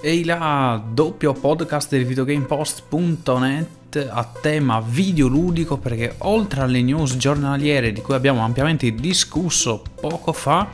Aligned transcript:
Ehi 0.00 0.24
là, 0.24 0.80
doppio 0.92 1.32
podcast 1.32 1.90
del 1.90 2.06
videogamepost.net 2.06 4.06
a 4.08 4.30
tema 4.40 4.80
videoludico 4.80 5.76
perché 5.76 6.14
oltre 6.18 6.60
alle 6.60 6.82
news 6.82 7.16
giornaliere 7.16 7.92
di 7.92 8.00
cui 8.00 8.14
abbiamo 8.14 8.42
ampiamente 8.42 8.94
discusso 8.94 9.82
poco 10.00 10.32
fa, 10.32 10.68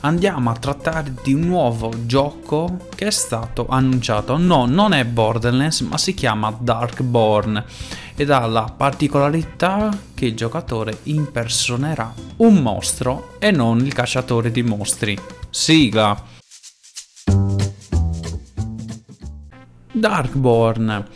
andiamo 0.00 0.48
a 0.48 0.54
trattare 0.54 1.12
di 1.22 1.34
un 1.34 1.42
nuovo 1.42 1.92
gioco 2.06 2.86
che 2.94 3.08
è 3.08 3.10
stato 3.10 3.66
annunciato. 3.68 4.38
No, 4.38 4.64
non 4.64 4.94
è 4.94 5.04
Borderlands, 5.04 5.80
ma 5.80 5.98
si 5.98 6.14
chiama 6.14 6.56
Darkborn 6.58 7.62
ed 8.14 8.30
ha 8.30 8.46
la 8.46 8.72
particolarità 8.74 9.94
che 10.14 10.24
il 10.24 10.34
giocatore 10.34 11.00
impersonerà 11.02 12.14
un 12.36 12.54
mostro 12.62 13.34
e 13.38 13.50
non 13.50 13.84
il 13.84 13.92
cacciatore 13.92 14.50
di 14.50 14.62
mostri. 14.62 15.18
Sigla! 15.50 16.39
Darkborn. 20.00 21.06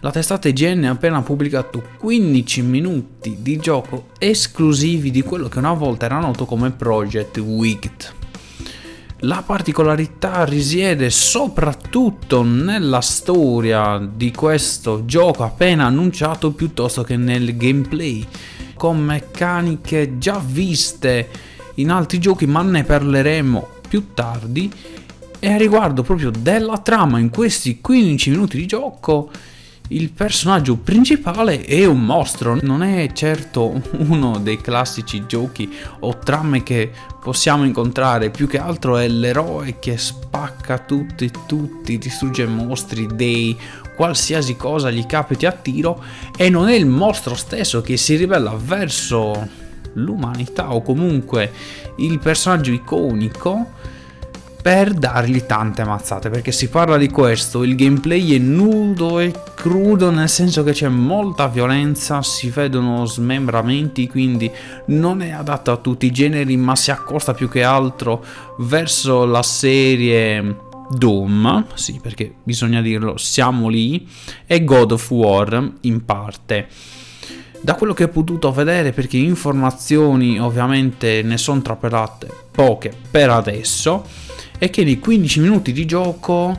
La 0.00 0.10
testata 0.10 0.48
IGN 0.48 0.84
ha 0.84 0.90
appena 0.90 1.22
pubblicato 1.22 1.82
15 1.98 2.62
minuti 2.62 3.36
di 3.40 3.58
gioco 3.58 4.08
esclusivi 4.18 5.12
di 5.12 5.22
quello 5.22 5.48
che 5.48 5.58
una 5.58 5.74
volta 5.74 6.06
era 6.06 6.18
noto 6.18 6.44
come 6.44 6.72
Project 6.72 7.38
Wicked. 7.38 8.12
La 9.20 9.44
particolarità 9.46 10.44
risiede 10.44 11.10
soprattutto 11.10 12.42
nella 12.42 13.00
storia 13.00 13.98
di 13.98 14.32
questo 14.32 15.04
gioco 15.04 15.44
appena 15.44 15.84
annunciato 15.84 16.50
piuttosto 16.50 17.04
che 17.04 17.16
nel 17.16 17.56
gameplay, 17.56 18.26
con 18.74 18.98
meccaniche 18.98 20.18
già 20.18 20.42
viste 20.44 21.28
in 21.74 21.90
altri 21.90 22.18
giochi 22.18 22.46
ma 22.46 22.62
ne 22.62 22.82
parleremo 22.82 23.68
più 23.88 24.12
tardi 24.14 24.72
e 25.44 25.52
a 25.52 25.56
riguardo 25.56 26.04
proprio 26.04 26.30
della 26.30 26.78
trama 26.78 27.18
in 27.18 27.28
questi 27.28 27.80
15 27.80 28.30
minuti 28.30 28.56
di 28.56 28.64
gioco, 28.64 29.28
il 29.88 30.12
personaggio 30.12 30.76
principale 30.76 31.62
è 31.62 31.84
un 31.84 32.04
mostro, 32.04 32.60
non 32.62 32.84
è 32.84 33.10
certo 33.12 33.82
uno 33.98 34.38
dei 34.38 34.60
classici 34.60 35.26
giochi 35.26 35.68
o 35.98 36.16
trame 36.18 36.62
che 36.62 36.92
possiamo 37.20 37.64
incontrare, 37.64 38.30
più 38.30 38.46
che 38.46 38.60
altro 38.60 38.96
è 38.96 39.08
l'eroe 39.08 39.80
che 39.80 39.98
spacca 39.98 40.78
tutti, 40.78 41.28
tutti, 41.48 41.98
distrugge 41.98 42.46
mostri, 42.46 43.08
dei, 43.12 43.58
qualsiasi 43.96 44.54
cosa 44.54 44.92
gli 44.92 45.04
capiti 45.06 45.44
a 45.44 45.50
tiro. 45.50 46.04
E 46.36 46.50
non 46.50 46.68
è 46.68 46.74
il 46.74 46.86
mostro 46.86 47.34
stesso 47.34 47.80
che 47.80 47.96
si 47.96 48.14
rivela 48.14 48.54
verso 48.54 49.48
l'umanità 49.94 50.72
o 50.72 50.82
comunque 50.82 51.50
il 51.96 52.20
personaggio 52.20 52.70
iconico 52.70 53.90
per 54.62 54.94
dargli 54.94 55.44
tante 55.44 55.82
mazzate 55.84 56.30
perché 56.30 56.52
si 56.52 56.68
parla 56.68 56.96
di 56.96 57.10
questo 57.10 57.64
il 57.64 57.74
gameplay 57.74 58.36
è 58.36 58.38
nudo 58.38 59.18
e 59.18 59.32
crudo 59.54 60.12
nel 60.12 60.28
senso 60.28 60.62
che 60.62 60.70
c'è 60.70 60.88
molta 60.88 61.48
violenza 61.48 62.22
si 62.22 62.48
vedono 62.48 63.04
smembramenti 63.04 64.08
quindi 64.08 64.48
non 64.86 65.20
è 65.20 65.30
adatto 65.30 65.72
a 65.72 65.76
tutti 65.78 66.06
i 66.06 66.12
generi 66.12 66.56
ma 66.56 66.76
si 66.76 66.92
accosta 66.92 67.34
più 67.34 67.48
che 67.48 67.64
altro 67.64 68.24
verso 68.58 69.24
la 69.24 69.42
serie 69.42 70.70
Doom 70.90 71.66
sì 71.74 71.98
perché 72.00 72.32
bisogna 72.42 72.80
dirlo 72.80 73.16
siamo 73.16 73.68
lì 73.68 74.06
e 74.46 74.62
God 74.62 74.92
of 74.92 75.10
War 75.10 75.72
in 75.80 76.04
parte. 76.04 76.68
Da 77.60 77.76
quello 77.76 77.94
che 77.94 78.04
ho 78.04 78.08
potuto 78.08 78.50
vedere 78.50 78.90
perché 78.92 79.16
informazioni 79.16 80.38
ovviamente 80.40 81.22
ne 81.22 81.38
sono 81.38 81.62
trapelate 81.62 82.28
poche 82.50 82.92
per 83.08 83.30
adesso 83.30 84.04
è 84.62 84.70
che 84.70 84.84
nei 84.84 85.00
15 85.00 85.40
minuti 85.40 85.72
di 85.72 85.84
gioco 85.86 86.56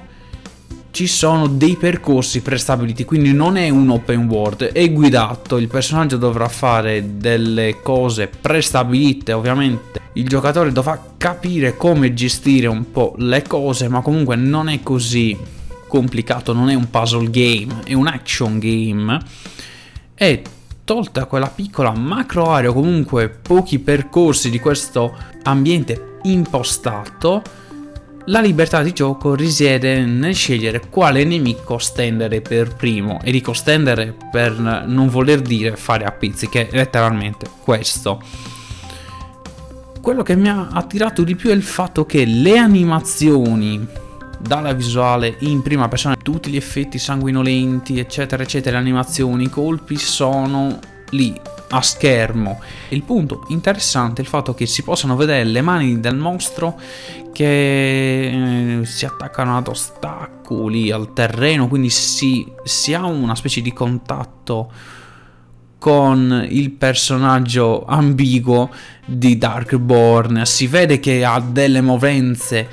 ci 0.92 1.08
sono 1.08 1.48
dei 1.48 1.78
percorsi 1.78 2.42
prestabiliti, 2.42 3.06
quindi 3.06 3.32
non 3.32 3.56
è 3.56 3.70
un 3.70 3.90
open 3.92 4.28
world, 4.28 4.74
è 4.74 4.92
guidato, 4.92 5.56
il 5.56 5.70
personaggio 5.70 6.18
dovrà 6.18 6.50
fare 6.50 7.16
delle 7.16 7.80
cose 7.82 8.28
prestabilite, 8.28 9.32
ovviamente 9.32 10.02
il 10.16 10.28
giocatore 10.28 10.74
dovrà 10.74 11.02
capire 11.16 11.78
come 11.78 12.14
gestire 12.14 12.68
un 12.68 12.92
po' 12.92 13.16
le 13.20 13.42
cose, 13.44 13.88
ma 13.88 14.02
comunque 14.02 14.36
non 14.36 14.68
è 14.68 14.84
così 14.84 15.38
complicato, 15.88 16.52
non 16.52 16.70
è 16.70 16.74
un 16.74 16.90
puzzle 16.90 17.30
game, 17.30 17.84
è 17.86 17.94
un 17.94 18.08
action 18.08 18.60
game. 18.60 19.18
E 20.14 20.42
tolta 20.84 21.24
quella 21.24 21.48
piccola 21.48 21.94
macro 21.94 22.52
area 22.52 22.70
o 22.70 22.74
comunque 22.74 23.30
pochi 23.30 23.80
percorsi 23.80 24.50
di 24.50 24.60
questo 24.60 25.16
ambiente 25.44 26.18
impostato, 26.24 27.62
la 28.28 28.40
libertà 28.40 28.82
di 28.82 28.94
gioco 28.94 29.36
risiede 29.36 30.06
nel 30.06 30.34
scegliere 30.34 30.88
quale 30.90 31.26
nemico 31.26 31.78
stendere 31.78 32.40
per 32.40 32.74
primo 32.76 33.20
e 33.22 33.32
dico 33.32 33.52
stendere 33.52 34.16
per 34.32 34.58
non 34.60 35.08
voler 35.10 35.42
dire 35.42 35.76
fare 35.76 36.06
a 36.06 36.12
pizzi, 36.12 36.48
che 36.48 36.70
è 36.70 36.76
letteralmente 36.76 37.50
questo. 37.62 38.22
Quello 40.00 40.24
che 40.24 40.36
mi 40.36 40.50
ha 40.50 40.70
attirato 40.72 41.24
di 41.24 41.36
più 41.36 41.50
è 41.50 41.54
il 41.54 41.64
fatto 41.64 42.06
che 42.06 42.26
le 42.26 42.58
animazioni 42.58 43.86
dalla 44.40 44.74
visuale 44.74 45.36
in 45.40 45.62
prima 45.62 45.88
persona, 45.88 46.16
tutti 46.16 46.50
gli 46.50 46.58
effetti 46.58 47.00
sanguinolenti, 47.00 48.00
eccetera, 48.00 48.44
eccetera, 48.44 48.78
le 48.78 48.84
animazioni, 48.84 49.46
i 49.46 49.50
colpi 49.50 49.98
sono 49.98 50.80
lì 51.14 51.40
a 51.70 51.82
schermo. 51.82 52.60
Il 52.90 53.04
punto 53.04 53.46
interessante 53.50 54.22
è 54.22 54.24
il 54.24 54.30
fatto 54.30 54.54
che 54.54 54.66
si 54.66 54.84
possano 54.84 55.16
vedere 55.16 55.44
le 55.44 55.62
mani 55.62 56.00
del 56.00 56.16
mostro 56.16 56.80
che 57.32 58.80
eh, 58.80 58.86
si 58.86 59.06
attaccano 59.06 59.58
ad 59.58 59.68
ostacoli, 59.68 60.92
al 60.92 61.14
terreno, 61.14 61.68
quindi 61.68 61.90
si, 61.90 62.46
si 62.64 62.94
ha 62.94 63.06
una 63.06 63.36
specie 63.36 63.62
di 63.62 63.74
contatto 63.74 64.72
con 65.80 66.46
il 66.50 66.72
personaggio 66.72 67.84
ambiguo 67.86 68.70
di 69.06 69.38
Darkborn. 69.38 70.46
Si 70.46 70.68
vede 70.68 71.00
che 71.00 71.26
ha 71.26 71.42
delle 71.42 71.82
movenze 71.82 72.70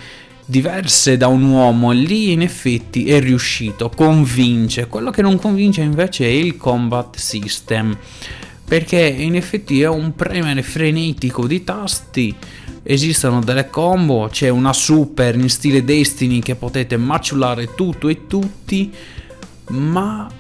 diverse 0.51 1.17
da 1.17 1.29
un 1.29 1.45
uomo 1.45 1.93
lì 1.93 2.33
in 2.33 2.43
effetti 2.43 3.09
è 3.09 3.21
riuscito, 3.21 3.89
convince. 3.89 4.89
Quello 4.89 5.11
che 5.11 5.23
non 5.23 5.39
convince 5.39 5.81
invece 5.81 6.27
è 6.27 6.31
il 6.31 6.57
combat 6.57 7.17
system 7.17 7.97
perché 8.71 9.01
in 9.01 9.35
effetti 9.35 9.81
è 9.81 9.89
un 9.89 10.15
premere 10.15 10.63
frenetico 10.63 11.49
di 11.49 11.65
tasti 11.65 12.33
esistono 12.85 13.41
delle 13.41 13.69
combo 13.69 14.29
c'è 14.31 14.49
una 14.49 14.73
super 14.73 15.35
in 15.35 15.51
stile 15.51 15.83
Destiny 15.83 16.39
che 16.39 16.55
potete 16.55 16.97
maciullare 16.97 17.75
tutto 17.75 18.09
e 18.09 18.29
tutti 18.29 18.93
ma 19.71 20.31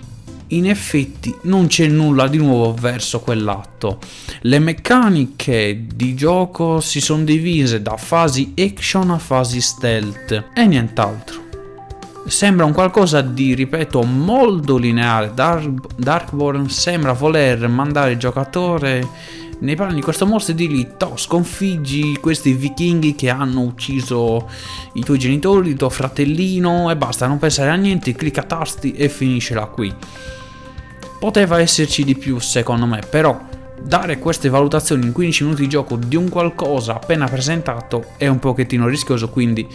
in 0.50 0.68
effetti 0.68 1.34
non 1.42 1.66
c'è 1.66 1.86
nulla 1.86 2.28
di 2.28 2.38
nuovo 2.38 2.74
verso 2.74 3.20
quell'atto 3.20 3.98
le 4.42 4.58
meccaniche 4.58 5.86
di 5.94 6.14
gioco 6.14 6.80
si 6.80 7.00
sono 7.00 7.24
divise 7.24 7.82
da 7.82 7.96
fasi 7.96 8.54
action 8.56 9.10
a 9.10 9.18
fasi 9.18 9.60
stealth 9.60 10.44
e 10.54 10.66
nient'altro 10.66 11.48
sembra 12.26 12.64
un 12.64 12.72
qualcosa 12.72 13.22
di, 13.22 13.54
ripeto, 13.54 14.02
molto 14.02 14.76
lineare. 14.76 15.32
Dark, 15.34 15.96
Darkborn 15.96 16.68
sembra 16.68 17.12
voler 17.12 17.66
mandare 17.66 18.12
il 18.12 18.18
giocatore 18.18 19.08
nei 19.60 19.76
panni 19.76 19.94
di 19.94 20.00
questo 20.00 20.26
mostro 20.26 20.52
e 20.52 20.56
dirgli 20.56 20.86
to, 20.96 21.16
sconfiggi 21.16 22.16
questi 22.18 22.52
vichinghi 22.52 23.14
che 23.14 23.28
hanno 23.28 23.60
ucciso 23.60 24.48
i 24.94 25.02
tuoi 25.02 25.18
genitori, 25.18 25.70
il 25.70 25.76
tuo 25.76 25.90
fratellino 25.90 26.90
e 26.90 26.96
basta, 26.96 27.26
non 27.26 27.38
pensare 27.38 27.70
a 27.70 27.74
niente, 27.74 28.14
clicca 28.14 28.42
tasti 28.42 28.92
e 28.92 29.08
finiscela 29.08 29.66
qui. 29.66 29.92
Poteva 31.20 31.60
esserci 31.60 32.02
di 32.02 32.16
più 32.16 32.38
secondo 32.40 32.86
me, 32.86 33.02
però 33.08 33.38
dare 33.82 34.18
queste 34.18 34.48
valutazioni 34.48 35.04
in 35.04 35.12
15 35.12 35.44
minuti 35.44 35.62
di 35.62 35.68
gioco 35.68 35.96
di 35.96 36.16
un 36.16 36.30
qualcosa 36.30 36.94
appena 36.94 37.26
presentato 37.26 38.06
è 38.16 38.26
un 38.26 38.38
pochettino 38.38 38.88
rischioso, 38.88 39.28
quindi 39.28 39.66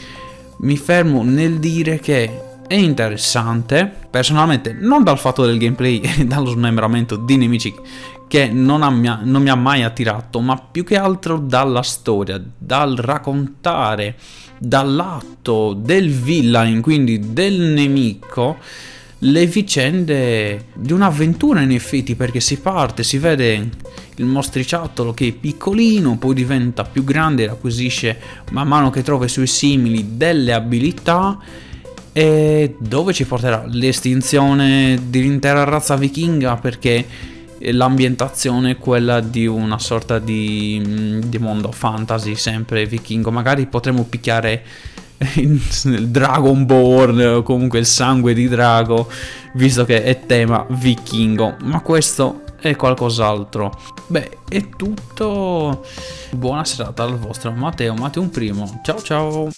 mi 0.57 0.75
fermo 0.75 1.23
nel 1.23 1.59
dire 1.59 1.99
che 1.99 2.41
è 2.67 2.73
interessante, 2.73 3.91
personalmente 4.09 4.73
non 4.73 5.03
dal 5.03 5.19
fatto 5.19 5.45
del 5.45 5.59
gameplay 5.59 5.99
e 6.19 6.25
dallo 6.25 6.49
smembramento 6.49 7.15
di 7.15 7.37
nemici 7.37 7.73
che 8.27 8.47
non, 8.47 8.81
ha, 8.81 8.89
non, 8.89 9.43
mi 9.43 9.49
ha 9.49 9.55
mai 9.55 9.83
attirato, 9.83 10.39
ma 10.39 10.57
più 10.57 10.83
che 10.83 10.97
altro 10.97 11.37
dalla 11.37 11.83
storia, 11.83 12.41
dal 12.57 12.95
raccontare, 12.95 14.15
dall'atto 14.57 15.73
del 15.73 16.09
villain, 16.09 16.81
quindi 16.81 17.33
del 17.33 17.59
nemico, 17.59 18.57
le 19.25 19.45
vicende 19.47 20.65
di 20.73 20.93
un'avventura 20.93 21.61
in 21.61 21.71
effetti, 21.71 22.15
perché 22.15 22.39
si 22.39 22.59
parte, 22.59 23.03
si 23.03 23.17
vede 23.17 23.69
il 24.15 24.25
mostriciattolo 24.25 25.13
che 25.13 25.27
è 25.27 25.31
piccolino, 25.31 26.17
poi 26.17 26.33
diventa 26.35 26.83
più 26.83 27.03
grande 27.03 27.43
e 27.43 27.47
acquisisce 27.47 28.17
man 28.51 28.67
mano 28.67 28.89
che 28.89 29.01
trova 29.01 29.25
i 29.25 29.29
suoi 29.29 29.47
simili 29.47 30.15
delle 30.15 30.53
abilità 30.53 31.39
e 32.13 32.75
dove 32.77 33.13
ci 33.13 33.25
porterà 33.25 33.65
l'estinzione 33.67 34.99
dell'intera 35.09 35.63
razza 35.63 35.95
vichinga 35.95 36.55
perché 36.55 37.05
l'ambientazione 37.59 38.71
è 38.71 38.77
quella 38.77 39.19
di 39.21 39.47
una 39.47 39.79
sorta 39.79 40.19
di, 40.19 41.19
di 41.25 41.37
mondo 41.39 41.71
fantasy 41.71 42.35
sempre 42.35 42.85
vichingo. 42.85 43.31
Magari 43.31 43.65
potremmo 43.65 44.03
picchiare 44.03 44.63
il 45.35 46.09
Dragonborn 46.09 47.19
o 47.19 47.43
comunque 47.43 47.79
il 47.79 47.85
sangue 47.85 48.33
di 48.33 48.47
drago, 48.47 49.09
visto 49.53 49.85
che 49.85 50.03
è 50.03 50.25
tema 50.25 50.65
vichingo, 50.69 51.55
ma 51.63 51.81
questo 51.81 52.41
è 52.59 52.75
qualcos'altro. 52.75 53.71
Beh, 54.07 54.39
è 54.49 54.69
tutto. 54.69 55.85
Buona 56.31 56.65
serata 56.65 57.03
al 57.03 57.17
vostro 57.17 57.51
Matteo, 57.51 57.93
Matteo 57.93 58.21
un 58.21 58.29
primo. 58.29 58.81
Ciao 58.83 59.01
ciao. 59.01 59.49